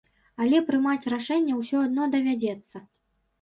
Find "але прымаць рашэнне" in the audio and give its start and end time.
0.45-1.59